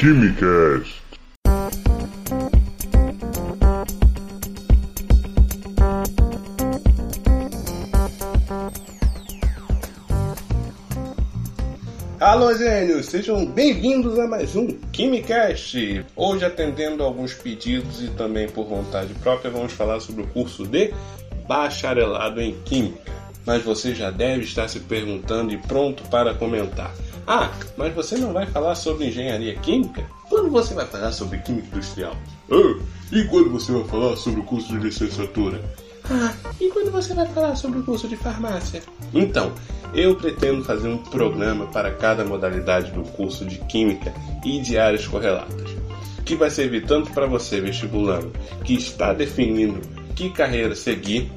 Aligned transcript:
Quimicast. 0.00 1.02
Alô, 12.18 12.54
gênios! 12.56 13.04
Sejam 13.04 13.44
bem-vindos 13.44 14.18
a 14.18 14.26
mais 14.26 14.56
um 14.56 14.68
Quimicast! 14.90 16.06
Hoje, 16.16 16.46
atendendo 16.46 17.02
alguns 17.02 17.34
pedidos 17.34 18.02
e 18.02 18.08
também 18.08 18.48
por 18.48 18.64
vontade 18.64 19.12
própria, 19.22 19.50
vamos 19.50 19.74
falar 19.74 20.00
sobre 20.00 20.22
o 20.22 20.26
curso 20.28 20.66
de 20.66 20.94
Bacharelado 21.46 22.40
em 22.40 22.58
Química. 22.64 22.99
Mas 23.46 23.62
você 23.64 23.94
já 23.94 24.10
deve 24.10 24.44
estar 24.44 24.68
se 24.68 24.80
perguntando 24.80 25.52
e 25.52 25.58
pronto 25.58 26.02
para 26.10 26.34
comentar. 26.34 26.94
Ah, 27.26 27.50
mas 27.76 27.94
você 27.94 28.16
não 28.16 28.32
vai 28.32 28.46
falar 28.46 28.74
sobre 28.74 29.06
engenharia 29.06 29.54
química? 29.56 30.04
Quando 30.28 30.50
você 30.50 30.74
vai 30.74 30.86
falar 30.86 31.12
sobre 31.12 31.38
química 31.38 31.68
industrial? 31.68 32.16
Ah, 32.50 32.78
e 33.12 33.24
quando 33.24 33.50
você 33.50 33.72
vai 33.72 33.84
falar 33.84 34.16
sobre 34.16 34.40
o 34.40 34.44
curso 34.44 34.68
de 34.68 34.78
licenciatura? 34.78 35.60
Ah, 36.10 36.34
e 36.60 36.68
quando 36.70 36.90
você 36.90 37.14
vai 37.14 37.26
falar 37.28 37.54
sobre 37.54 37.78
o 37.78 37.84
curso 37.84 38.08
de 38.08 38.16
farmácia? 38.16 38.82
Então, 39.14 39.52
eu 39.94 40.16
pretendo 40.16 40.64
fazer 40.64 40.88
um 40.88 40.98
programa 40.98 41.66
para 41.66 41.92
cada 41.92 42.24
modalidade 42.24 42.90
do 42.92 43.02
curso 43.02 43.44
de 43.44 43.58
Química 43.66 44.12
e 44.44 44.60
de 44.60 44.78
áreas 44.78 45.06
correlatas, 45.06 45.70
que 46.24 46.34
vai 46.34 46.50
servir 46.50 46.84
tanto 46.84 47.12
para 47.12 47.26
você 47.26 47.60
vestibulando 47.60 48.32
que 48.64 48.74
está 48.74 49.12
definindo 49.12 49.80
que 50.14 50.30
carreira 50.30 50.74
seguir, 50.74 51.30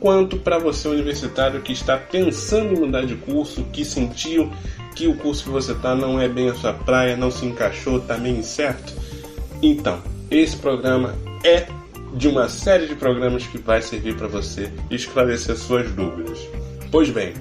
quanto 0.00 0.36
para 0.38 0.58
você 0.58 0.88
universitário 0.88 1.62
que 1.62 1.72
está 1.72 1.96
pensando 1.96 2.74
em 2.74 2.80
mudar 2.80 3.04
de 3.04 3.14
curso, 3.16 3.64
que 3.72 3.84
sentiu 3.84 4.50
que 4.94 5.06
o 5.06 5.16
curso 5.16 5.44
que 5.44 5.50
você 5.50 5.72
está 5.72 5.94
não 5.94 6.20
é 6.20 6.28
bem 6.28 6.48
a 6.48 6.54
sua 6.54 6.72
praia, 6.72 7.16
não 7.16 7.30
se 7.30 7.44
encaixou, 7.44 7.98
está 7.98 8.16
meio 8.16 8.36
incerto. 8.36 8.94
Então, 9.62 10.00
esse 10.30 10.56
programa 10.56 11.14
é 11.44 11.66
de 12.14 12.28
uma 12.28 12.48
série 12.48 12.86
de 12.86 12.94
programas 12.94 13.46
que 13.46 13.58
vai 13.58 13.82
servir 13.82 14.16
para 14.16 14.26
você 14.26 14.72
esclarecer 14.90 15.56
suas 15.56 15.90
dúvidas. 15.92 16.38
Pois 16.90 17.10
bem, 17.10 17.34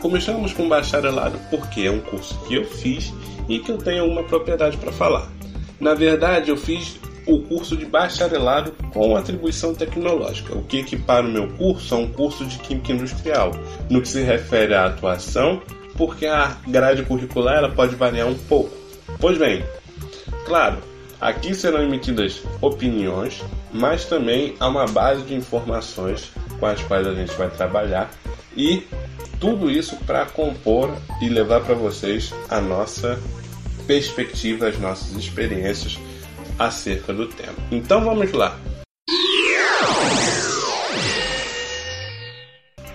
começamos 0.00 0.52
com 0.52 0.68
bacharelado 0.68 1.38
porque 1.50 1.82
é 1.82 1.90
um 1.90 2.00
curso 2.00 2.38
que 2.46 2.54
eu 2.54 2.64
fiz 2.64 3.12
e 3.48 3.58
que 3.58 3.72
eu 3.72 3.78
tenho 3.78 4.02
alguma 4.02 4.24
propriedade 4.24 4.76
para 4.76 4.92
falar. 4.92 5.30
Na 5.80 5.94
verdade, 5.94 6.50
eu 6.50 6.56
fiz 6.56 6.98
o 7.28 7.42
curso 7.42 7.76
de 7.76 7.84
bacharelado 7.84 8.72
com 8.92 9.14
atribuição 9.14 9.74
tecnológica, 9.74 10.56
o 10.56 10.64
que 10.64 10.78
equipara 10.78 11.26
o 11.26 11.30
meu 11.30 11.48
curso 11.48 11.94
a 11.94 11.98
um 11.98 12.10
curso 12.10 12.44
de 12.46 12.58
Química 12.58 12.92
Industrial, 12.92 13.52
no 13.90 14.00
que 14.00 14.08
se 14.08 14.22
refere 14.22 14.74
à 14.74 14.86
atuação, 14.86 15.62
porque 15.96 16.26
a 16.26 16.56
grade 16.66 17.02
curricular 17.02 17.58
ela 17.58 17.70
pode 17.70 17.94
variar 17.94 18.26
um 18.26 18.34
pouco. 18.34 18.70
Pois 19.20 19.36
bem, 19.36 19.62
claro, 20.46 20.78
Aqui 21.20 21.52
serão 21.52 21.82
emitidas 21.82 22.42
opiniões, 22.60 23.42
mas 23.72 24.04
também 24.04 24.54
há 24.60 24.68
uma 24.68 24.86
base 24.86 25.22
de 25.22 25.34
informações 25.34 26.30
com 26.60 26.66
as 26.66 26.80
quais 26.84 27.04
a 27.08 27.12
gente 27.12 27.32
vai 27.32 27.50
trabalhar 27.50 28.08
e 28.56 28.86
tudo 29.40 29.68
isso 29.68 29.96
para 30.06 30.26
compor 30.26 30.96
e 31.20 31.28
levar 31.28 31.60
para 31.62 31.74
vocês 31.74 32.32
a 32.48 32.60
nossa 32.60 33.18
perspectiva, 33.84 34.68
as 34.68 34.78
nossas 34.78 35.12
experiências 35.16 35.98
acerca 36.58 37.12
do 37.12 37.26
tema. 37.26 37.54
Então 37.70 38.04
vamos 38.04 38.32
lá. 38.32 38.58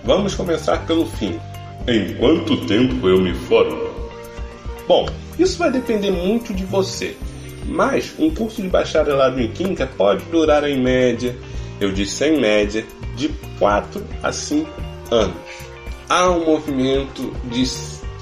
Vamos 0.03 0.35
começar 0.35 0.85
pelo 0.85 1.05
fim. 1.05 1.39
Em 1.87 2.13
quanto 2.15 2.65
tempo 2.65 3.07
eu 3.07 3.21
me 3.21 3.33
formo? 3.33 3.93
Bom, 4.87 5.07
isso 5.39 5.57
vai 5.57 5.71
depender 5.71 6.11
muito 6.11 6.53
de 6.53 6.65
você. 6.65 7.15
Mas 7.65 8.13
um 8.19 8.29
curso 8.29 8.61
de 8.61 8.67
bacharelado 8.67 9.39
em 9.39 9.49
Química 9.49 9.87
pode 9.87 10.25
durar 10.25 10.65
em 10.65 10.81
média, 10.81 11.35
eu 11.79 11.91
disse 11.91 12.25
em 12.25 12.39
média, 12.39 12.85
de 13.15 13.29
4 13.57 14.05
a 14.21 14.31
5 14.31 14.69
anos. 15.09 15.37
Há 16.09 16.29
um 16.29 16.45
movimento 16.45 17.33
de 17.45 17.65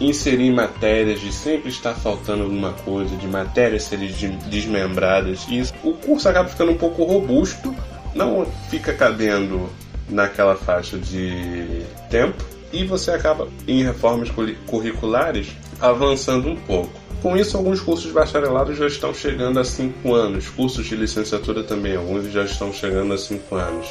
inserir 0.01 0.51
matérias, 0.51 1.19
de 1.19 1.31
sempre 1.31 1.69
estar 1.69 1.93
faltando 1.93 2.43
alguma 2.43 2.73
coisa, 2.73 3.15
de 3.15 3.27
matérias 3.27 3.83
serem 3.83 4.11
desmembradas. 4.49 5.45
E 5.49 5.61
o 5.83 5.93
curso 5.93 6.27
acaba 6.27 6.49
ficando 6.49 6.71
um 6.71 6.77
pouco 6.77 7.03
robusto, 7.03 7.75
não 8.15 8.45
fica 8.69 8.93
cabendo 8.93 9.69
naquela 10.09 10.55
faixa 10.55 10.97
de 10.97 11.83
tempo 12.09 12.43
e 12.73 12.83
você 12.83 13.11
acaba 13.11 13.47
em 13.67 13.83
reformas 13.83 14.29
curriculares 14.65 15.49
avançando 15.79 16.49
um 16.49 16.55
pouco. 16.55 16.91
Com 17.21 17.37
isso, 17.37 17.55
alguns 17.55 17.79
cursos 17.79 18.07
de 18.07 18.13
bacharelado 18.13 18.73
já 18.73 18.87
estão 18.87 19.13
chegando 19.13 19.59
a 19.59 19.63
5 19.63 20.13
anos, 20.13 20.49
cursos 20.49 20.85
de 20.85 20.95
licenciatura 20.95 21.63
também, 21.63 21.95
alguns 21.95 22.31
já 22.31 22.43
estão 22.43 22.73
chegando 22.73 23.13
a 23.13 23.17
5 23.17 23.55
anos. 23.55 23.87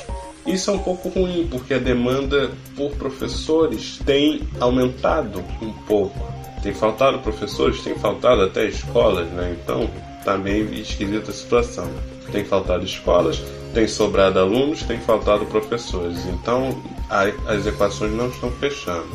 Isso 0.47 0.71
é 0.71 0.75
um 0.75 0.79
pouco 0.79 1.09
ruim, 1.09 1.47
porque 1.51 1.75
a 1.75 1.79
demanda 1.79 2.51
por 2.77 2.91
professores 2.93 3.99
tem 4.05 4.49
aumentado 4.59 5.45
um 5.61 5.73
pouco. 5.87 6.19
Tem 6.63 6.75
faltado 6.75 7.19
professores, 7.21 7.83
tem 7.83 7.95
faltado 7.95 8.43
até 8.43 8.67
escolas, 8.67 9.29
né? 9.29 9.57
Então 9.61 9.89
tá 10.25 10.37
meio 10.37 10.73
esquisita 10.75 11.31
a 11.31 11.35
situação. 11.35 11.91
Tem 12.33 12.45
faltado 12.45 12.85
escolas, 12.85 13.43
tem 13.75 13.87
sobrado 13.89 14.39
alunos, 14.39 14.83
tem 14.83 14.99
faltado 15.01 15.45
professores. 15.47 16.25
Então 16.27 16.81
as 17.47 17.67
equações 17.67 18.13
não 18.13 18.29
estão 18.29 18.51
fechando. 18.53 19.09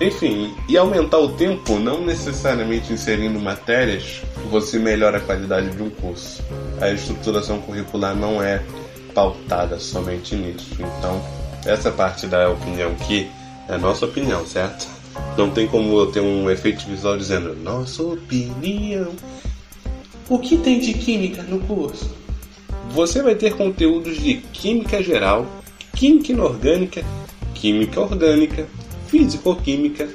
Enfim, 0.00 0.54
e 0.68 0.76
aumentar 0.76 1.18
o 1.18 1.28
tempo, 1.30 1.78
não 1.78 2.04
necessariamente 2.04 2.92
inserindo 2.92 3.40
matérias, 3.40 4.20
você 4.50 4.78
melhora 4.78 5.16
a 5.16 5.20
qualidade 5.20 5.70
de 5.70 5.82
um 5.82 5.88
curso. 5.88 6.42
A 6.80 6.90
estruturação 6.90 7.60
curricular 7.62 8.14
não 8.14 8.42
é 8.42 8.62
pautada 9.16 9.78
somente 9.78 10.36
nisso. 10.36 10.74
Então, 10.74 11.24
essa 11.64 11.90
parte 11.90 12.26
da 12.26 12.50
opinião 12.50 12.92
aqui 12.92 13.26
é 13.66 13.74
a 13.74 13.78
nossa 13.78 14.04
opinião, 14.04 14.46
certo? 14.46 14.86
Não 15.38 15.48
tem 15.50 15.66
como 15.66 15.98
eu 15.98 16.12
ter 16.12 16.20
um 16.20 16.50
efeito 16.50 16.84
visual 16.86 17.16
dizendo 17.16 17.56
nossa 17.56 18.02
opinião. 18.02 19.12
O 20.28 20.38
que 20.38 20.58
tem 20.58 20.78
de 20.80 20.92
química 20.92 21.42
no 21.42 21.60
curso? 21.60 22.14
Você 22.90 23.22
vai 23.22 23.34
ter 23.34 23.56
conteúdos 23.56 24.18
de 24.18 24.34
química 24.52 25.02
geral, 25.02 25.46
química 25.94 26.32
inorgânica, 26.32 27.02
química 27.54 27.98
orgânica, 27.98 28.66
físico-química, 29.08 30.06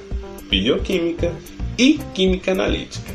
bioquímica 0.47 1.34
e 1.75 2.00
química 2.13 2.51
analítica. 2.51 3.11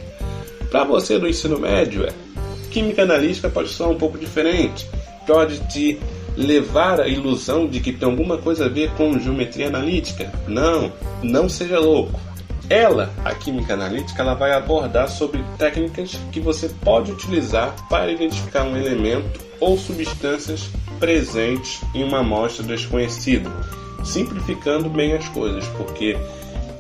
Para 0.69 0.83
você 0.83 1.17
do 1.17 1.29
ensino 1.29 1.61
médio, 1.61 2.05
é, 2.05 2.13
química 2.73 3.03
analítica 3.03 3.49
pode 3.49 3.69
ser 3.69 3.85
um 3.85 3.95
pouco 3.95 4.19
diferente, 4.19 4.85
pode 5.27 5.61
te 5.69 5.99
levar 6.37 7.01
à 7.01 7.09
ilusão 7.09 7.67
de 7.67 7.81
que 7.81 7.93
tem 7.93 8.09
alguma 8.09 8.39
coisa 8.39 8.67
a 8.67 8.69
ver 8.69 8.91
com 8.93 9.19
geometria 9.19 9.69
analítica. 9.69 10.31
Não, 10.47 10.93
não 11.23 11.49
seja 11.49 11.79
louco. 11.79 12.21
Ela, 12.69 13.13
a 13.25 13.35
química 13.35 13.75
analítica, 13.75 14.23
ela 14.23 14.35
vai 14.35 14.53
abordar 14.53 15.09
sobre 15.09 15.43
técnicas 15.57 16.19
que 16.33 16.41
você 16.41 16.69
pode 16.69 17.13
utilizar 17.13 17.75
para 17.89 18.11
identificar 18.11 18.65
um 18.65 18.77
elemento 18.77 19.41
ou 19.61 19.79
substâncias 19.79 20.69
presentes 20.99 21.81
em 21.95 22.03
uma 22.03 22.19
amostra 22.19 22.65
desconhecida 22.65 23.51
simplificando 24.07 24.89
bem 24.89 25.13
as 25.13 25.29
coisas, 25.29 25.67
porque 25.77 26.17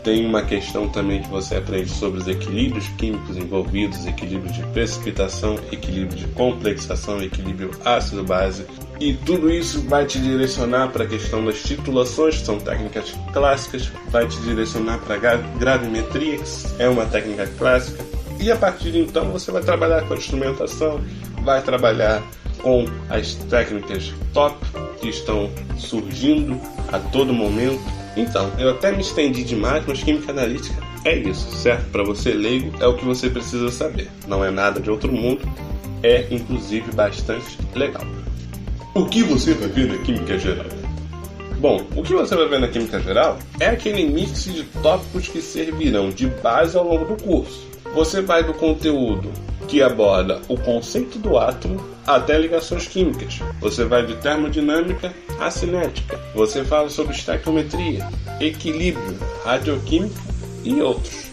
tem 0.06 0.24
uma 0.24 0.42
questão 0.42 0.88
também 0.88 1.20
que 1.20 1.28
você 1.28 1.56
aprende 1.56 1.90
sobre 1.90 2.20
os 2.20 2.28
equilíbrios 2.28 2.86
químicos 2.96 3.36
envolvidos, 3.36 4.06
equilíbrio 4.06 4.52
de 4.52 4.62
precipitação, 4.68 5.56
equilíbrio 5.72 6.16
de 6.16 6.28
complexação, 6.28 7.20
equilíbrio 7.20 7.72
ácido-base. 7.84 8.64
E 9.00 9.14
tudo 9.14 9.50
isso 9.50 9.80
vai 9.88 10.06
te 10.06 10.20
direcionar 10.20 10.92
para 10.92 11.02
a 11.02 11.08
questão 11.08 11.44
das 11.44 11.60
titulações, 11.60 12.36
que 12.36 12.44
são 12.44 12.56
técnicas 12.56 13.16
clássicas, 13.32 13.90
vai 14.10 14.28
te 14.28 14.40
direcionar 14.42 15.00
para 15.00 15.16
a 15.16 15.36
gravimetria, 15.58 16.38
que 16.38 16.44
é 16.78 16.88
uma 16.88 17.06
técnica 17.06 17.48
clássica. 17.58 18.04
E 18.38 18.48
a 18.52 18.56
partir 18.56 18.92
de 18.92 19.00
então 19.00 19.32
você 19.32 19.50
vai 19.50 19.62
trabalhar 19.62 20.06
com 20.06 20.14
a 20.14 20.16
instrumentação, 20.16 21.00
vai 21.42 21.60
trabalhar 21.62 22.22
com 22.62 22.84
as 23.10 23.34
técnicas 23.34 24.14
top 24.32 24.56
que 25.00 25.08
estão 25.08 25.50
surgindo 25.76 26.60
a 26.92 27.00
todo 27.00 27.32
momento. 27.32 27.95
Então, 28.16 28.50
eu 28.58 28.70
até 28.70 28.90
me 28.90 29.02
estendi 29.02 29.44
demais, 29.44 29.84
mas 29.86 30.02
química 30.02 30.32
analítica 30.32 30.82
é 31.04 31.14
isso, 31.16 31.54
certo? 31.54 31.90
Para 31.90 32.02
você 32.02 32.32
leigo, 32.32 32.72
é 32.80 32.86
o 32.86 32.94
que 32.94 33.04
você 33.04 33.28
precisa 33.28 33.70
saber. 33.70 34.08
Não 34.26 34.44
é 34.44 34.50
nada 34.50 34.80
de 34.80 34.90
outro 34.90 35.12
mundo, 35.12 35.46
é 36.02 36.26
inclusive 36.30 36.90
bastante 36.92 37.58
legal. 37.74 38.04
O 38.94 39.04
que 39.04 39.22
você 39.22 39.52
vai 39.52 39.68
ver 39.68 39.86
na 39.88 39.98
química 39.98 40.38
geral? 40.38 40.66
Bom, 41.58 41.86
o 41.94 42.02
que 42.02 42.14
você 42.14 42.34
vai 42.34 42.48
ver 42.48 42.60
na 42.60 42.68
química 42.68 42.98
geral 43.00 43.38
é 43.60 43.66
aquele 43.66 44.04
mix 44.06 44.44
de 44.44 44.64
tópicos 44.82 45.28
que 45.28 45.40
servirão 45.40 46.10
de 46.10 46.26
base 46.26 46.76
ao 46.76 46.86
longo 46.86 47.04
do 47.14 47.22
curso. 47.22 47.66
Você 47.94 48.20
vai 48.20 48.42
do 48.42 48.52
conteúdo 48.54 49.30
que 49.68 49.82
aborda 49.82 50.40
o 50.48 50.56
conceito 50.56 51.18
do 51.18 51.36
átomo 51.36 51.80
até 52.06 52.38
ligações 52.38 52.86
químicas. 52.86 53.40
Você 53.60 53.84
vai 53.84 54.06
de 54.06 54.14
termodinâmica 54.16 55.12
à 55.40 55.50
cinética. 55.50 56.18
Você 56.34 56.64
fala 56.64 56.88
sobre 56.88 57.14
estequiometria, 57.14 58.08
equilíbrio, 58.40 59.18
radioquímica 59.44 60.20
e 60.64 60.80
outros. 60.80 61.26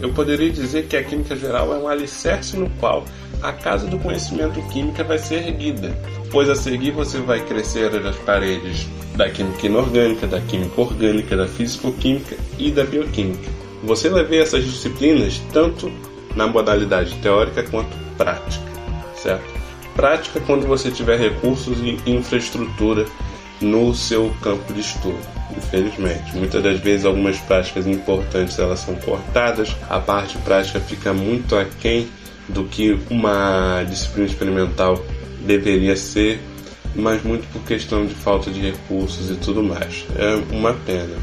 Eu 0.00 0.12
poderia 0.12 0.50
dizer 0.50 0.86
que 0.86 0.96
a 0.96 1.04
química 1.04 1.36
geral 1.36 1.74
é 1.74 1.78
um 1.78 1.86
alicerce 1.86 2.56
no 2.56 2.68
qual 2.80 3.04
a 3.42 3.52
casa 3.52 3.86
do 3.86 3.98
conhecimento 3.98 4.60
química 4.68 5.04
vai 5.04 5.18
ser 5.18 5.46
erguida, 5.46 5.96
pois 6.30 6.48
a 6.48 6.54
seguir 6.54 6.90
você 6.90 7.18
vai 7.18 7.44
crescer 7.44 7.94
as 8.06 8.16
paredes 8.16 8.86
da 9.14 9.28
química 9.28 9.66
inorgânica, 9.66 10.26
da 10.26 10.40
química 10.40 10.80
orgânica, 10.80 11.36
da 11.36 11.46
físico-química 11.46 12.36
e 12.58 12.70
da 12.70 12.84
bioquímica. 12.84 13.50
Você 13.84 14.08
vai 14.08 14.24
ver 14.24 14.42
essas 14.42 14.64
disciplinas 14.64 15.40
tanto 15.52 15.90
na 16.34 16.46
modalidade 16.46 17.14
teórica 17.16 17.62
quanto 17.64 17.96
prática, 18.16 18.64
certo? 19.14 19.60
Prática 19.94 20.40
quando 20.40 20.66
você 20.66 20.90
tiver 20.90 21.18
recursos 21.18 21.78
e 21.80 21.98
infraestrutura 22.10 23.06
no 23.60 23.94
seu 23.94 24.34
campo 24.40 24.72
de 24.72 24.80
estudo, 24.80 25.18
infelizmente. 25.56 26.34
Muitas 26.34 26.62
das 26.62 26.80
vezes 26.80 27.04
algumas 27.04 27.38
práticas 27.38 27.86
importantes 27.86 28.58
elas 28.58 28.80
são 28.80 28.94
cortadas, 28.96 29.76
a 29.88 30.00
parte 30.00 30.38
prática 30.38 30.80
fica 30.80 31.12
muito 31.12 31.56
aquém 31.56 32.08
do 32.48 32.64
que 32.64 32.98
uma 33.10 33.84
disciplina 33.88 34.26
experimental 34.26 35.04
deveria 35.44 35.96
ser, 35.96 36.40
mas 36.94 37.22
muito 37.22 37.46
por 37.52 37.62
questão 37.62 38.06
de 38.06 38.14
falta 38.14 38.50
de 38.50 38.60
recursos 38.60 39.30
e 39.30 39.34
tudo 39.34 39.62
mais. 39.62 40.06
É 40.16 40.54
uma 40.54 40.72
pena. 40.72 41.16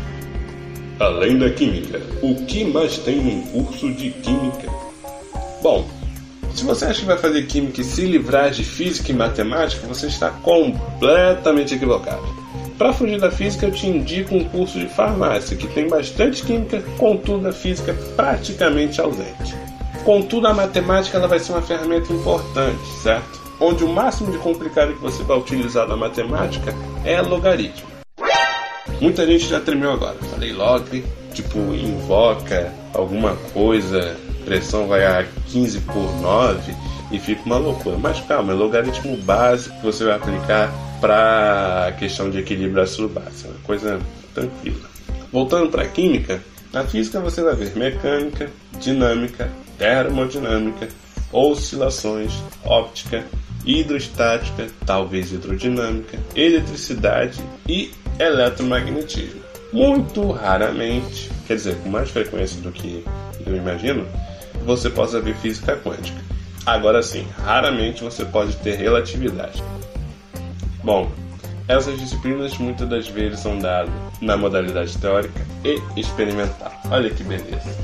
Além 1.00 1.38
da 1.38 1.50
química, 1.50 2.02
o 2.22 2.36
que 2.46 2.64
mais 2.66 2.98
tem 2.98 3.18
num 3.18 3.42
curso 3.48 3.92
de 3.92 4.10
química? 4.10 4.87
Bom, 5.62 5.88
se 6.54 6.64
você 6.64 6.86
acha 6.86 7.02
que 7.02 7.06
vai 7.06 7.18
fazer 7.18 7.46
química 7.46 7.82
e 7.82 7.84
se 7.84 8.02
livrar 8.06 8.52
de 8.52 8.64
física 8.64 9.12
e 9.12 9.16
matemática, 9.16 9.88
você 9.88 10.08
está 10.08 10.30
completamente 10.30 11.76
equivocado. 11.76 12.24
Para 12.78 12.94
fugir 12.94 13.20
da 13.20 13.32
física, 13.32 13.66
eu 13.66 13.72
te 13.72 13.88
indico 13.88 14.36
um 14.36 14.44
curso 14.44 14.80
de 14.80 14.88
farmácia 14.88 15.58
que 15.58 15.68
tem 15.68 15.88
bastante 15.88 16.44
química, 16.44 16.82
contudo 16.98 17.48
a 17.48 17.52
física 17.52 17.92
é 17.92 17.94
praticamente 18.16 19.02
ausente. 19.02 19.56
Contudo, 20.06 20.48
a 20.48 20.54
matemática 20.54 21.18
ela 21.18 21.28
vai 21.28 21.40
ser 21.40 21.54
uma 21.54 21.62
ferramenta 21.62 22.14
importante, 22.14 22.88
certo? 23.02 23.42
Onde 23.60 23.84
o 23.84 23.88
máximo 23.88 24.32
de 24.32 24.38
complicado 24.38 24.94
que 24.94 25.02
você 25.02 25.24
vai 25.24 25.38
utilizar 25.38 25.88
na 25.88 25.98
matemática 25.98 26.74
é 27.04 27.20
logaritmo. 27.20 27.88
Muita 29.02 29.26
gente 29.26 29.48
já 29.48 29.60
tremeu 29.60 29.92
agora. 29.92 30.16
Falei 30.32 30.54
log, 30.54 31.04
tipo 31.34 31.58
invoca 31.74 32.72
alguma 32.94 33.36
coisa 33.54 34.16
pressão 34.48 34.88
vai 34.88 35.06
a 35.06 35.26
15 35.48 35.82
por 35.82 36.22
9 36.22 36.74
e 37.12 37.20
fica 37.20 37.42
uma 37.46 37.58
loucura. 37.58 37.98
Mas 37.98 38.22
calma, 38.22 38.54
é 38.54 38.56
logaritmo 38.56 39.18
básico 39.18 39.76
que 39.76 39.86
você 39.86 40.06
vai 40.06 40.16
aplicar 40.16 40.72
para 41.02 41.88
a 41.88 41.92
questão 41.92 42.30
de 42.30 42.40
equilíbrio 42.40 42.82
ácido 42.82 43.10
base. 43.10 43.46
É 43.46 43.50
uma 43.50 43.60
coisa 43.66 44.00
tranquila. 44.34 44.90
Voltando 45.34 45.70
para 45.70 45.84
a 45.84 45.88
química, 45.88 46.42
na 46.72 46.86
física 46.86 47.20
você 47.20 47.44
vai 47.44 47.56
ver 47.56 47.76
mecânica, 47.76 48.50
dinâmica, 48.80 49.52
termodinâmica, 49.78 50.88
oscilações, 51.34 52.32
óptica, 52.64 53.26
hidrostática, 53.66 54.68
talvez 54.86 55.34
hidrodinâmica, 55.34 56.18
eletricidade 56.34 57.38
e 57.68 57.92
eletromagnetismo. 58.18 59.42
Muito 59.74 60.32
raramente, 60.32 61.30
quer 61.46 61.56
dizer, 61.56 61.76
com 61.84 61.90
mais 61.90 62.10
frequência 62.10 62.62
do 62.62 62.72
que 62.72 63.04
eu 63.46 63.58
imagino, 63.58 64.08
você 64.68 64.90
possa 64.90 65.22
ver 65.22 65.34
física 65.36 65.78
quântica. 65.78 66.20
Agora 66.66 67.02
sim, 67.02 67.26
raramente 67.44 68.04
você 68.04 68.26
pode 68.26 68.58
ter 68.58 68.76
relatividade. 68.76 69.64
Bom, 70.84 71.10
essas 71.70 71.98
disciplinas 71.98 72.58
muitas 72.58 72.88
das 72.90 73.08
vezes 73.08 73.40
são 73.40 73.58
dadas 73.58 73.94
na 74.22 74.36
modalidade 74.36 74.98
teórica 74.98 75.40
e 75.64 75.82
experimental. 76.00 76.72
Olha 76.92 77.10
que 77.10 77.24
beleza. 77.24 77.76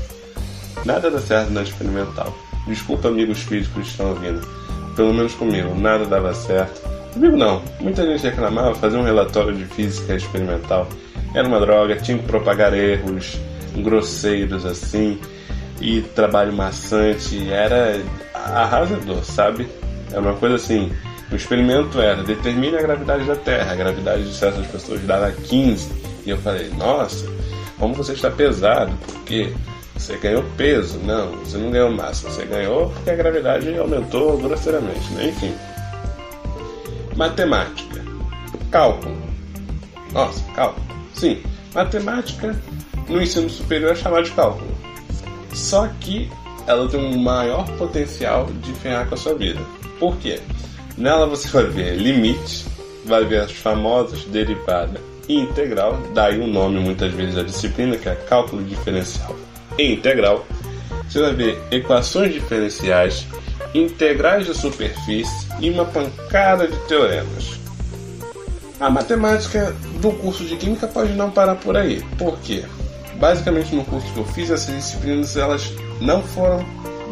Nada 0.84 1.10
dá 1.10 1.18
certo 1.18 1.50
na 1.50 1.62
experimental. 1.62 2.36
Desculpa, 2.66 3.08
amigos 3.08 3.38
físicos 3.38 3.84
que 3.84 3.90
estão 3.90 4.10
ouvindo. 4.10 4.46
Pelo 4.94 5.14
menos 5.14 5.34
comigo, 5.34 5.74
nada 5.74 6.04
dava 6.04 6.34
certo. 6.34 6.82
Comigo 7.14 7.36
não. 7.36 7.62
Muita 7.80 8.04
gente 8.04 8.22
reclamava 8.22 8.74
fazer 8.74 8.98
um 8.98 9.02
relatório 9.02 9.56
de 9.56 9.64
física 9.64 10.14
experimental. 10.14 10.86
Era 11.34 11.48
uma 11.48 11.58
droga, 11.58 11.96
tinha 11.96 12.18
que 12.18 12.26
propagar 12.26 12.74
erros 12.74 13.38
grosseiros 13.74 14.66
assim 14.66 15.18
e 15.80 16.02
trabalho 16.02 16.52
maçante, 16.52 17.50
era 17.50 18.00
arrasador, 18.34 19.24
sabe? 19.24 19.68
Era 20.10 20.20
uma 20.20 20.34
coisa 20.34 20.56
assim. 20.56 20.92
O 21.30 21.36
experimento 21.36 22.00
era 22.00 22.22
determine 22.22 22.76
a 22.76 22.82
gravidade 22.82 23.24
da 23.24 23.36
Terra, 23.36 23.72
a 23.72 23.76
gravidade 23.76 24.24
de 24.24 24.34
certas 24.34 24.66
pessoas 24.66 25.00
dava 25.02 25.32
15. 25.32 25.90
E 26.24 26.30
eu 26.30 26.38
falei, 26.38 26.70
nossa, 26.70 27.26
como 27.78 27.94
você 27.94 28.12
está 28.12 28.30
pesado, 28.30 28.92
porque 29.06 29.52
você 29.96 30.16
ganhou 30.16 30.44
peso. 30.56 30.98
Não, 30.98 31.32
você 31.38 31.56
não 31.56 31.70
ganhou 31.70 31.90
massa, 31.90 32.28
você 32.28 32.44
ganhou 32.44 32.90
porque 32.90 33.10
a 33.10 33.16
gravidade 33.16 33.78
aumentou 33.78 34.38
grosseiramente, 34.38 35.12
né? 35.12 35.28
Enfim. 35.28 35.54
Matemática. 37.16 38.04
Cálculo. 38.70 39.16
Nossa, 40.12 40.42
cálculo. 40.52 40.84
Sim, 41.14 41.42
matemática 41.74 42.54
no 43.08 43.22
ensino 43.22 43.48
superior 43.48 43.92
é 43.92 43.94
chamado 43.94 44.24
de 44.24 44.32
cálculo. 44.32 44.73
Só 45.54 45.88
que 46.00 46.30
ela 46.66 46.88
tem 46.88 47.00
um 47.00 47.18
maior 47.18 47.64
potencial 47.76 48.46
de 48.62 48.72
ferrar 48.74 49.06
com 49.08 49.14
a 49.14 49.18
sua 49.18 49.34
vida. 49.34 49.60
Por 49.98 50.16
quê? 50.16 50.40
Nela 50.96 51.26
você 51.26 51.48
vai 51.48 51.64
ver 51.64 51.96
limite, 51.96 52.66
vai 53.04 53.24
ver 53.24 53.40
as 53.42 53.52
famosas 53.52 54.24
derivada 54.24 55.00
e 55.28 55.40
integral, 55.40 55.98
daí 56.14 56.38
o 56.40 56.46
nome 56.46 56.80
muitas 56.80 57.12
vezes 57.12 57.34
da 57.34 57.42
disciplina, 57.42 57.96
que 57.96 58.08
é 58.08 58.14
cálculo 58.14 58.62
diferencial 58.62 59.34
e 59.78 59.92
integral. 59.92 60.46
Você 61.08 61.20
vai 61.20 61.34
ver 61.34 61.62
equações 61.70 62.32
diferenciais, 62.32 63.26
integrais 63.74 64.46
de 64.46 64.54
superfície 64.54 65.46
e 65.60 65.70
uma 65.70 65.84
pancada 65.84 66.66
de 66.68 66.76
teoremas. 66.86 67.58
A 68.80 68.90
matemática 68.90 69.74
do 70.00 70.10
curso 70.12 70.44
de 70.44 70.56
Química 70.56 70.86
pode 70.86 71.12
não 71.12 71.30
parar 71.30 71.54
por 71.54 71.76
aí. 71.76 72.02
Por 72.18 72.38
quê? 72.40 72.64
Basicamente 73.18 73.74
no 73.74 73.84
curso 73.84 74.12
que 74.12 74.18
eu 74.18 74.24
fiz, 74.24 74.50
essas 74.50 74.74
disciplinas 74.74 75.36
elas 75.36 75.72
não 76.00 76.22
foram 76.22 76.64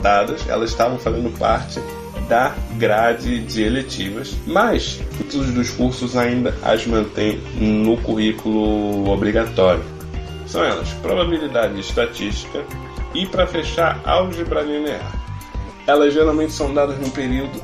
dadas, 0.03 0.47
elas 0.49 0.71
estavam 0.71 0.99
fazendo 0.99 1.37
parte 1.39 1.81
da 2.29 2.55
grade 2.77 3.41
de 3.41 3.63
eletivas, 3.63 4.35
mas 4.47 5.01
muitos 5.15 5.51
dos 5.53 5.71
cursos 5.71 6.17
ainda 6.17 6.55
as 6.63 6.87
mantêm 6.87 7.39
no 7.57 7.97
currículo 7.99 9.09
obrigatório. 9.11 9.85
São 10.47 10.63
elas 10.63 10.89
probabilidade 10.95 11.79
estatística 11.81 12.65
e, 13.15 13.27
para 13.27 13.47
fechar, 13.47 14.01
álgebra 14.05 14.63
linear. 14.63 15.13
Elas 15.87 16.15
geralmente 16.15 16.53
são 16.53 16.73
dadas 16.73 16.99
no 16.99 17.11
período 17.11 17.63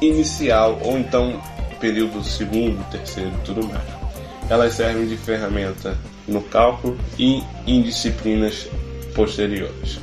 inicial 0.00 0.78
ou 0.82 0.98
então 0.98 1.40
período 1.80 2.22
segundo, 2.24 2.82
terceiro 2.90 3.30
e 3.30 3.44
tudo 3.44 3.66
mais. 3.66 3.84
Elas 4.48 4.74
servem 4.74 5.06
de 5.06 5.16
ferramenta 5.16 5.96
no 6.26 6.40
cálculo 6.42 6.96
e 7.18 7.42
em 7.66 7.82
disciplinas 7.82 8.68
posteriores. 9.14 9.98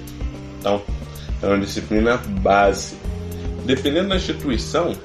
Então, 0.60 0.82
é 1.42 1.48
uma 1.48 1.60
disciplina 1.60 2.18
base. 2.18 2.96
Dependendo 3.66 4.10
da 4.10 4.16
instituição, 4.16 4.96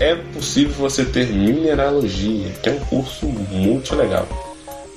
é 0.00 0.14
possível 0.14 0.74
você 0.74 1.04
ter 1.04 1.28
mineralogia, 1.28 2.50
que 2.62 2.68
é 2.68 2.72
um 2.72 2.80
curso 2.80 3.26
muito 3.26 3.94
legal. 3.94 4.26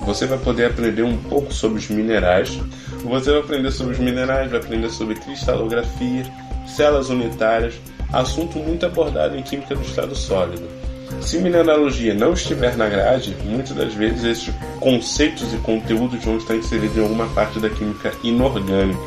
Você 0.00 0.26
vai 0.26 0.38
poder 0.38 0.66
aprender 0.66 1.02
um 1.02 1.16
pouco 1.16 1.52
sobre 1.52 1.78
os 1.78 1.88
minerais. 1.88 2.58
Você 3.04 3.30
vai 3.30 3.40
aprender 3.40 3.70
sobre 3.70 3.94
os 3.94 3.98
minerais, 3.98 4.50
vai 4.50 4.60
aprender 4.60 4.90
sobre 4.90 5.14
cristalografia, 5.14 6.24
células 6.66 7.08
unitárias, 7.08 7.74
assunto 8.12 8.58
muito 8.58 8.84
abordado 8.84 9.36
em 9.36 9.42
química 9.42 9.74
do 9.74 9.82
estado 9.82 10.14
sólido. 10.14 10.81
Se 11.20 11.38
mineralogia 11.38 12.14
não 12.14 12.32
estiver 12.32 12.76
na 12.76 12.88
grade, 12.88 13.36
muitas 13.44 13.76
das 13.76 13.94
vezes 13.94 14.24
esses 14.24 14.54
conceitos 14.80 15.52
e 15.52 15.56
conteúdos 15.58 16.24
vão 16.24 16.36
estar 16.36 16.56
inseridos 16.56 16.96
em 16.96 17.02
alguma 17.02 17.26
parte 17.28 17.60
da 17.60 17.70
química 17.70 18.12
inorgânica. 18.22 19.00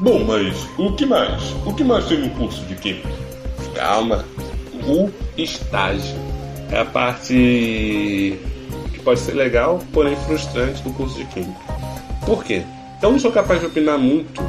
Bom, 0.00 0.24
mas 0.24 0.68
o 0.76 0.92
que 0.92 1.06
mais? 1.06 1.42
O 1.64 1.72
que 1.72 1.84
mais 1.84 2.06
tem 2.06 2.18
no 2.18 2.30
curso 2.30 2.62
de 2.64 2.74
química? 2.74 3.08
Calma. 3.74 4.24
O 4.86 5.10
estágio 5.36 6.16
é 6.70 6.78
a 6.78 6.84
parte 6.84 8.38
que 8.92 9.00
pode 9.02 9.20
ser 9.20 9.32
legal, 9.32 9.80
porém 9.92 10.16
frustrante 10.16 10.82
do 10.82 10.92
curso 10.92 11.16
de 11.16 11.24
química. 11.26 11.60
Por 12.26 12.44
quê? 12.44 12.62
Eu 13.02 13.12
não 13.12 13.18
sou 13.18 13.30
capaz 13.30 13.60
de 13.60 13.66
opinar 13.66 13.98
muito 13.98 14.42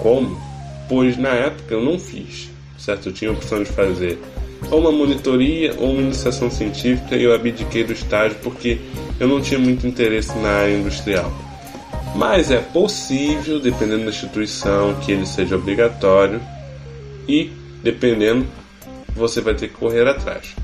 como, 0.00 0.40
pois 0.88 1.16
na 1.16 1.30
época 1.30 1.74
eu 1.74 1.82
não 1.84 1.98
fiz, 1.98 2.48
certo? 2.78 3.08
Eu 3.08 3.12
tinha 3.12 3.30
a 3.30 3.34
opção 3.34 3.62
de 3.62 3.70
fazer 3.70 4.18
ou 4.70 4.80
uma 4.80 4.92
monitoria 4.92 5.74
ou 5.78 5.92
uma 5.92 6.02
iniciação 6.02 6.50
científica 6.50 7.16
e 7.16 7.24
eu 7.24 7.34
abdiquei 7.34 7.84
do 7.84 7.92
estágio 7.92 8.36
porque 8.42 8.78
eu 9.18 9.28
não 9.28 9.40
tinha 9.40 9.58
muito 9.58 9.86
interesse 9.86 10.36
na 10.38 10.48
área 10.48 10.76
industrial. 10.76 11.32
Mas 12.14 12.50
é 12.50 12.58
possível, 12.58 13.60
dependendo 13.60 14.04
da 14.04 14.10
instituição, 14.10 14.94
que 15.00 15.12
ele 15.12 15.26
seja 15.26 15.56
obrigatório 15.56 16.40
e, 17.28 17.52
dependendo, 17.82 18.46
você 19.14 19.40
vai 19.40 19.54
ter 19.54 19.68
que 19.68 19.74
correr 19.74 20.06
atrás. 20.08 20.54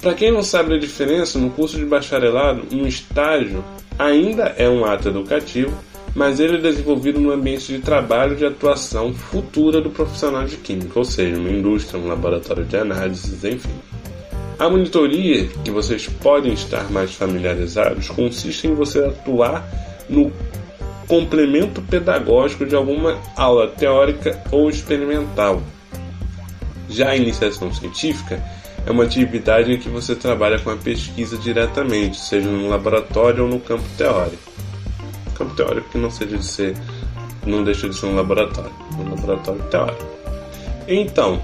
Para 0.00 0.14
quem 0.14 0.30
não 0.30 0.42
sabe 0.42 0.74
a 0.74 0.78
diferença, 0.78 1.38
no 1.38 1.50
curso 1.50 1.78
de 1.78 1.84
bacharelado, 1.84 2.66
um 2.70 2.86
estágio 2.86 3.64
ainda 3.98 4.54
é 4.56 4.68
um 4.68 4.84
ato 4.84 5.08
educativo, 5.08 5.76
mas 6.14 6.38
ele 6.38 6.56
é 6.56 6.60
desenvolvido 6.60 7.20
no 7.20 7.32
ambiente 7.32 7.72
de 7.72 7.80
trabalho 7.80 8.36
de 8.36 8.46
atuação 8.46 9.12
futura 9.12 9.80
do 9.80 9.90
profissional 9.90 10.44
de 10.44 10.56
química, 10.56 10.98
ou 10.98 11.04
seja, 11.04 11.36
uma 11.36 11.50
indústria, 11.50 12.00
um 12.00 12.06
laboratório 12.06 12.64
de 12.64 12.76
análises, 12.76 13.42
enfim. 13.44 13.74
A 14.58 14.70
monitoria, 14.70 15.48
que 15.64 15.70
vocês 15.70 16.06
podem 16.06 16.52
estar 16.52 16.88
mais 16.90 17.12
familiarizados, 17.12 18.08
consiste 18.08 18.68
em 18.68 18.74
você 18.74 19.00
atuar 19.00 19.68
no 20.08 20.32
complemento 21.08 21.82
pedagógico 21.82 22.64
de 22.64 22.76
alguma 22.76 23.18
aula 23.36 23.66
teórica 23.66 24.40
ou 24.52 24.70
experimental. 24.70 25.60
Já 26.88 27.10
a 27.10 27.16
iniciação 27.16 27.72
científica 27.72 28.40
é 28.86 28.90
uma 28.90 29.04
atividade 29.04 29.72
em 29.72 29.78
que 29.78 29.88
você 29.88 30.14
trabalha 30.14 30.58
com 30.60 30.70
a 30.70 30.76
pesquisa 30.76 31.36
diretamente, 31.36 32.16
seja 32.16 32.48
no 32.48 32.68
laboratório 32.68 33.44
ou 33.44 33.50
no 33.50 33.58
campo 33.58 33.84
teórico. 33.98 34.53
Campo 35.34 35.54
teórico 35.54 35.88
que 35.90 35.98
não 35.98 36.10
seja 36.10 36.38
de 36.38 36.44
ser, 36.44 36.76
não 37.46 37.64
deixa 37.64 37.88
de 37.88 37.96
ser 37.96 38.06
um 38.06 38.16
laboratório, 38.16 38.72
um 38.98 39.10
laboratório 39.10 39.62
teórico. 39.64 40.04
Então, 40.86 41.42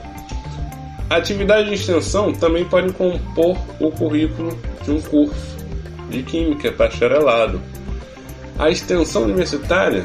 a 1.09 1.16
atividade 1.16 1.68
de 1.68 1.75
extensão 1.75 2.32
também 2.32 2.64
pode 2.64 2.92
compor 2.92 3.59
o 3.80 3.90
currículo 3.90 4.56
de 4.85 4.92
um 4.92 5.00
curso 5.00 5.56
de 6.09 6.23
química 6.23 6.70
bacharelado. 6.70 7.61
A 8.59 8.70
extensão 8.70 9.25
universitária, 9.25 10.04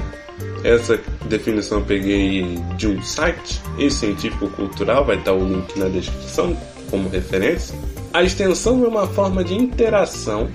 essa 0.63 1.00
definição 1.25 1.80
eu 1.80 1.86
peguei 1.86 2.58
de 2.77 2.88
um 2.88 3.01
site, 3.04 3.62
e 3.77 3.89
científico 3.92 4.48
cultural, 4.50 5.06
vai 5.06 5.18
estar 5.18 5.34
o 5.34 5.46
link 5.46 5.77
na 5.77 5.89
descrição 5.89 6.58
como 6.89 7.10
referência. 7.10 7.77
A 8.13 8.24
extensão 8.24 8.84
é 8.84 8.88
uma 8.88 9.08
forma 9.08 9.44
de 9.44 9.54
interação 9.54 10.50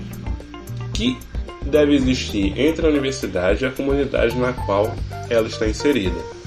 que 0.93 1.17
deve 1.65 1.95
existir 1.95 2.57
entre 2.59 2.85
a 2.85 2.89
universidade 2.89 3.63
e 3.63 3.67
a 3.67 3.71
comunidade 3.71 4.37
na 4.37 4.53
qual 4.53 4.93
ela 5.29 5.47
está 5.47 5.67
inserida 5.67 6.41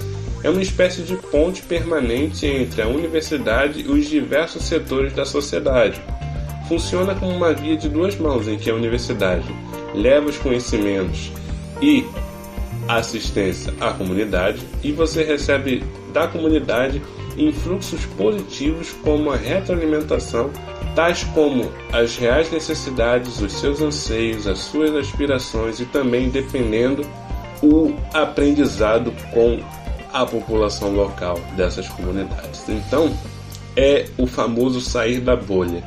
é 0.45 0.49
uma 0.49 0.61
espécie 0.61 1.01
de 1.01 1.15
ponte 1.15 1.63
permanente 1.63 2.45
entre 2.45 2.79
a 2.83 2.87
universidade 2.87 3.81
e 3.81 3.87
os 3.87 4.07
diversos 4.07 4.63
setores 4.63 5.11
da 5.11 5.25
sociedade. 5.25 5.99
Funciona 6.67 7.15
como 7.15 7.31
uma 7.31 7.51
via 7.51 7.75
de 7.75 7.89
duas 7.89 8.15
mãos 8.15 8.47
em 8.47 8.55
que 8.55 8.69
a 8.69 8.75
universidade 8.75 9.47
leva 9.95 10.29
os 10.29 10.37
conhecimentos 10.37 11.31
e 11.81 12.05
assistência 12.87 13.73
à 13.81 13.91
comunidade 13.91 14.61
e 14.83 14.91
você 14.91 15.23
recebe 15.23 15.83
da 16.13 16.27
comunidade 16.27 17.01
influxos 17.37 18.05
positivos 18.17 18.91
como 19.03 19.31
a 19.31 19.35
retroalimentação, 19.35 20.49
tais 20.95 21.23
como 21.33 21.71
as 21.91 22.15
reais 22.15 22.51
necessidades, 22.51 23.41
os 23.41 23.53
seus 23.53 23.81
anseios, 23.81 24.47
as 24.47 24.59
suas 24.59 24.95
aspirações 24.95 25.79
e 25.79 25.85
também 25.85 26.29
dependendo 26.29 27.05
o 27.61 27.93
aprendizado 28.13 29.13
com 29.33 29.59
a 30.13 30.25
população 30.25 30.91
local 30.91 31.39
dessas 31.57 31.87
comunidades. 31.89 32.63
Então, 32.69 33.13
é 33.75 34.05
o 34.17 34.25
famoso 34.25 34.79
sair 34.79 35.19
da 35.19 35.35
bolha. 35.35 35.83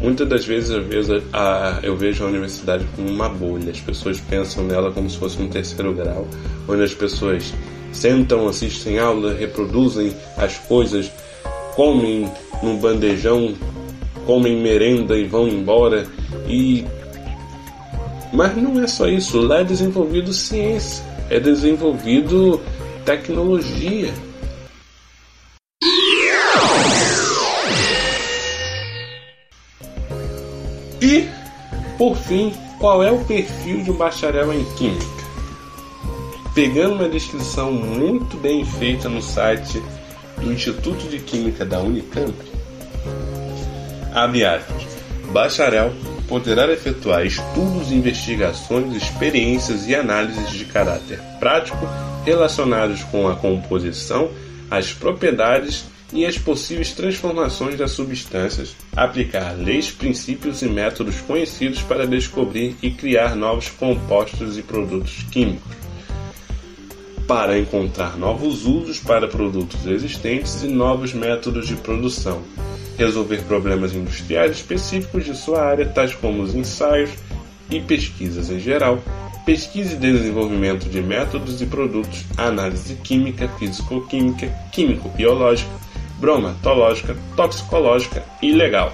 Muitas 0.00 0.28
das 0.28 0.44
vezes 0.44 0.70
eu 0.70 0.82
vejo, 0.82 1.22
a, 1.32 1.80
eu 1.82 1.96
vejo 1.96 2.24
a 2.24 2.28
universidade 2.28 2.86
como 2.94 3.08
uma 3.08 3.28
bolha. 3.28 3.70
As 3.70 3.80
pessoas 3.80 4.20
pensam 4.20 4.64
nela 4.64 4.92
como 4.92 5.08
se 5.08 5.18
fosse 5.18 5.40
um 5.40 5.48
terceiro 5.48 5.92
grau, 5.94 6.26
onde 6.68 6.82
as 6.82 6.94
pessoas 6.94 7.54
sentam, 7.96 8.46
assistem 8.46 8.98
aula, 8.98 9.34
reproduzem 9.34 10.14
as 10.36 10.56
coisas, 10.58 11.10
comem 11.74 12.30
num 12.62 12.78
bandejão, 12.78 13.54
comem 14.24 14.60
merenda 14.60 15.16
e 15.16 15.24
vão 15.24 15.48
embora. 15.48 16.06
E 16.48 16.84
mas 18.32 18.56
não 18.56 18.82
é 18.82 18.86
só 18.86 19.06
isso. 19.06 19.40
Lá 19.40 19.60
é 19.60 19.64
desenvolvido 19.64 20.32
ciência, 20.32 21.04
é 21.30 21.40
desenvolvido 21.40 22.60
tecnologia. 23.04 24.12
E, 31.00 31.28
por 31.96 32.16
fim, 32.16 32.52
qual 32.78 33.02
é 33.02 33.10
o 33.10 33.24
perfil 33.24 33.82
de 33.82 33.90
um 33.90 33.94
bacharel 33.94 34.52
em 34.52 34.64
Química? 34.74 35.15
Pegando 36.56 36.94
uma 36.94 37.08
descrição 37.10 37.70
muito 37.70 38.38
bem 38.38 38.64
feita 38.64 39.10
no 39.10 39.20
site 39.20 39.78
do 40.38 40.50
Instituto 40.50 41.06
de 41.06 41.18
Química 41.18 41.66
da 41.66 41.80
Unicamp, 41.80 42.32
abre 44.14 44.42
aspas, 44.42 44.86
bacharel 45.30 45.92
poderá 46.26 46.72
efetuar 46.72 47.26
estudos, 47.26 47.92
investigações, 47.92 48.96
experiências 48.96 49.86
e 49.86 49.94
análises 49.94 50.50
de 50.50 50.64
caráter 50.64 51.20
prático 51.38 51.86
relacionados 52.24 53.04
com 53.04 53.28
a 53.28 53.36
composição, 53.36 54.30
as 54.70 54.94
propriedades 54.94 55.84
e 56.10 56.24
as 56.24 56.38
possíveis 56.38 56.92
transformações 56.92 57.76
das 57.76 57.90
substâncias, 57.90 58.74
aplicar 58.96 59.52
leis, 59.52 59.90
princípios 59.90 60.62
e 60.62 60.68
métodos 60.70 61.20
conhecidos 61.20 61.82
para 61.82 62.06
descobrir 62.06 62.74
e 62.82 62.90
criar 62.90 63.36
novos 63.36 63.68
compostos 63.68 64.56
e 64.56 64.62
produtos 64.62 65.22
químicos, 65.30 65.85
para 67.26 67.58
encontrar 67.58 68.16
novos 68.16 68.64
usos 68.64 69.00
para 69.00 69.26
produtos 69.26 69.84
existentes 69.86 70.62
e 70.62 70.68
novos 70.68 71.12
métodos 71.12 71.66
de 71.66 71.74
produção, 71.74 72.42
resolver 72.96 73.42
problemas 73.42 73.94
industriais 73.94 74.52
específicos 74.52 75.24
de 75.24 75.36
sua 75.36 75.62
área, 75.62 75.86
tais 75.86 76.14
como 76.14 76.42
os 76.42 76.54
ensaios 76.54 77.10
e 77.68 77.80
pesquisas 77.80 78.48
em 78.48 78.60
geral, 78.60 79.02
pesquisa 79.44 79.94
e 79.94 79.96
desenvolvimento 79.96 80.88
de 80.88 81.00
métodos 81.00 81.60
e 81.60 81.66
produtos, 81.66 82.24
análise 82.36 82.94
química, 82.96 83.48
físico-química, 83.58 84.48
químico-biológica, 84.72 85.70
bromatológica, 86.18 87.16
toxicológica 87.36 88.24
e 88.40 88.52
legal, 88.52 88.92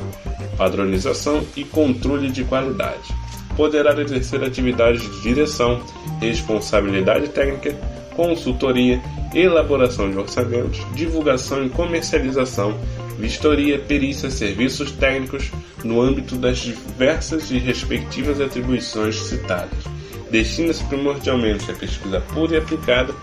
padronização 0.56 1.42
e 1.54 1.64
controle 1.64 2.30
de 2.30 2.44
qualidade. 2.44 3.14
Poderá 3.56 3.98
exercer 4.00 4.42
atividades 4.42 5.02
de 5.02 5.22
direção, 5.22 5.82
responsabilidade 6.20 7.28
técnica, 7.28 7.76
consultoria, 8.14 9.00
elaboração 9.35 10.11
de 10.11 10.19
orçamentos, 10.19 10.81
divulgação 10.95 11.64
e 11.64 11.71
comercialização, 11.71 12.75
vistoria, 13.19 13.78
perícia, 13.78 14.31
serviços 14.31 14.92
técnicos 14.92 15.50
no 15.85 16.00
âmbito 16.00 16.37
das 16.37 16.59
diversas 16.59 17.50
e 17.50 17.59
respectivas 17.59 18.40
atribuições 18.40 19.16
citadas 19.16 19.92
destina-se 20.33 20.83
primordialmente 20.85 21.71
à 21.71 21.75
pesquisa 21.75 22.21
pura 22.33 22.54
e 22.54 22.59
aplicada 22.59 23.14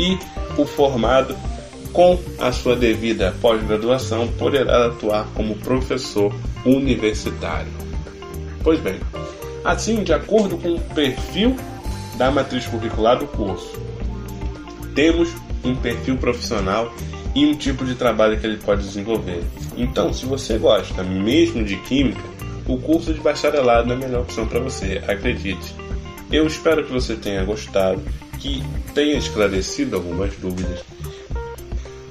e 0.00 0.18
o 0.58 0.64
formado 0.64 1.36
com 1.92 2.18
a 2.40 2.50
sua 2.50 2.74
devida 2.74 3.34
pós-graduação 3.40 4.26
poderá 4.26 4.86
atuar 4.86 5.26
como 5.34 5.54
professor 5.56 6.34
universitário. 6.64 7.70
Pois 8.64 8.80
bem, 8.80 8.98
assim, 9.62 10.02
de 10.02 10.12
acordo 10.12 10.56
com 10.56 10.72
o 10.72 10.80
perfil 10.80 11.54
da 12.16 12.30
matriz 12.30 12.66
curricular 12.66 13.18
do 13.18 13.26
curso, 13.26 13.78
temos 14.94 15.30
um 15.64 15.74
perfil 15.74 16.16
profissional 16.16 16.92
e 17.34 17.44
um 17.46 17.54
tipo 17.54 17.84
de 17.84 17.94
trabalho 17.94 18.38
que 18.38 18.46
ele 18.46 18.58
pode 18.58 18.82
desenvolver. 18.82 19.42
Então, 19.76 20.12
se 20.12 20.24
você 20.24 20.56
gosta 20.56 21.02
mesmo 21.02 21.64
de 21.64 21.76
química, 21.78 22.22
o 22.66 22.78
curso 22.78 23.12
de 23.12 23.20
bacharelado 23.20 23.92
é 23.92 23.96
a 23.96 23.98
melhor 23.98 24.22
opção 24.22 24.46
para 24.46 24.60
você, 24.60 25.02
acredite. 25.06 25.74
Eu 26.30 26.46
espero 26.46 26.84
que 26.84 26.92
você 26.92 27.16
tenha 27.16 27.44
gostado, 27.44 28.00
que 28.38 28.62
tenha 28.94 29.16
esclarecido 29.16 29.96
algumas 29.96 30.34
dúvidas. 30.36 30.84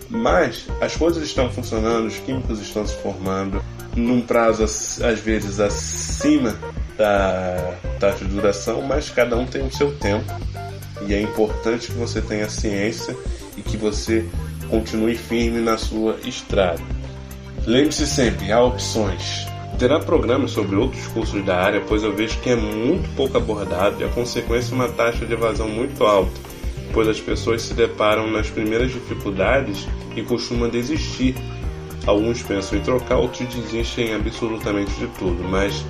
Mas 0.09 0.67
as 0.79 0.95
coisas 0.95 1.23
estão 1.23 1.49
funcionando, 1.49 2.05
os 2.05 2.17
químicos 2.17 2.59
estão 2.61 2.85
se 2.85 2.95
formando 2.97 3.63
num 3.95 4.21
prazo 4.21 4.63
às 4.63 5.19
vezes 5.19 5.59
acima 5.59 6.55
da 6.97 7.75
taxa 7.99 8.25
de 8.25 8.31
duração, 8.31 8.81
mas 8.81 9.09
cada 9.09 9.35
um 9.35 9.45
tem 9.45 9.65
o 9.65 9.71
seu 9.71 9.95
tempo. 9.97 10.25
E 11.07 11.13
é 11.13 11.21
importante 11.21 11.87
que 11.87 11.97
você 11.97 12.21
tenha 12.21 12.49
ciência 12.49 13.15
e 13.57 13.61
que 13.61 13.77
você 13.77 14.25
continue 14.69 15.15
firme 15.15 15.59
na 15.59 15.77
sua 15.77 16.17
estrada. 16.25 16.81
Lembre-se 17.65 18.07
sempre, 18.07 18.51
há 18.51 18.61
opções. 18.61 19.47
Terá 19.79 19.99
programas 19.99 20.51
sobre 20.51 20.75
outros 20.75 21.07
cursos 21.07 21.43
da 21.45 21.57
área, 21.57 21.81
pois 21.81 22.03
eu 22.03 22.13
vejo 22.13 22.39
que 22.39 22.49
é 22.49 22.55
muito 22.55 23.09
pouco 23.15 23.37
abordado 23.37 24.01
e 24.01 24.03
a 24.03 24.09
consequência 24.09 24.73
uma 24.73 24.87
taxa 24.87 25.25
de 25.25 25.33
evasão 25.33 25.67
muito 25.67 26.03
alta, 26.03 26.31
pois 26.93 27.07
as 27.07 27.19
pessoas 27.19 27.61
se 27.63 27.73
deparam 27.73 28.29
nas 28.29 28.49
primeiras 28.49 28.91
dificuldades 28.91 29.87
e 30.15 30.21
costumam 30.21 30.69
desistir. 30.69 31.35
Alguns 32.05 32.41
pensam 32.41 32.77
em 32.77 32.81
trocar, 32.81 33.17
outros 33.17 33.47
desistem 33.47 34.13
absolutamente 34.13 34.91
de 34.93 35.07
tudo, 35.19 35.43
mas 35.43 35.85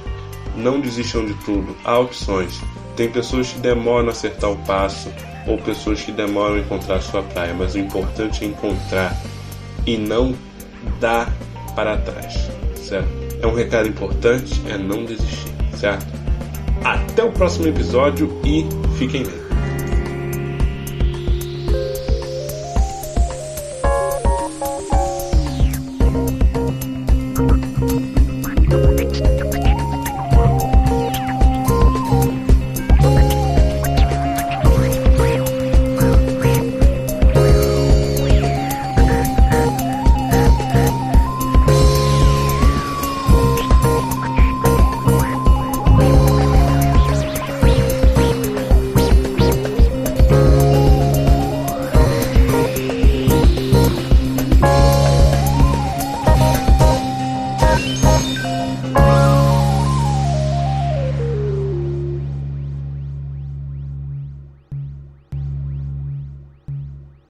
não 0.56 0.80
desistam 0.80 1.26
de 1.26 1.34
tudo, 1.46 1.76
há 1.84 2.00
opções. 2.00 2.62
Tem 2.96 3.10
pessoas 3.10 3.52
que 3.52 3.60
demoram 3.60 4.08
a 4.08 4.12
acertar 4.12 4.52
o 4.52 4.58
passo 4.66 5.12
ou 5.48 5.58
pessoas 5.58 6.02
que 6.02 6.12
demoram 6.12 6.56
a 6.56 6.60
encontrar 6.60 7.02
sua 7.02 7.24
praia, 7.24 7.54
mas 7.54 7.76
o 7.76 7.80
importante 7.80 8.44
é 8.44 8.48
encontrar 8.48 9.16
e 9.86 9.98
não 9.98 10.36
dar 11.00 11.32
para 11.76 11.98
trás, 11.98 12.50
certo? 12.76 13.24
é 13.44 13.48
um 13.48 13.54
recado 13.54 13.90
importante, 13.90 14.62
é 14.68 14.78
não 14.78 15.04
desistir, 15.04 15.52
certo? 15.76 16.06
Até 16.84 17.24
o 17.24 17.32
próximo 17.32 17.68
episódio 17.68 18.40
e 18.46 18.66
fiquem 18.98 19.24
bem. 19.24 19.43